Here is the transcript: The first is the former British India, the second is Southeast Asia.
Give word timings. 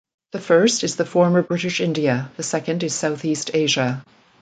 The 0.31 0.39
first 0.39 0.83
is 0.83 0.95
the 0.95 1.05
former 1.05 1.43
British 1.43 1.79
India, 1.79 2.31
the 2.35 2.41
second 2.41 2.81
is 2.81 2.95
Southeast 2.95 3.51
Asia. 3.53 4.03